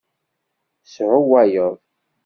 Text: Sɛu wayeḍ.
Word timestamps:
Sɛu 0.93 1.19
wayeḍ. 1.29 1.75